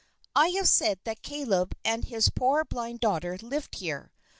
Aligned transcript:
I 0.35 0.47
have 0.57 0.67
said 0.67 0.99
that 1.03 1.21
Caleb 1.21 1.75
and 1.85 2.03
his 2.05 2.31
poor 2.31 2.65
blind 2.65 3.01
daughter 3.01 3.37
lived 3.39 3.75
here. 3.75 4.11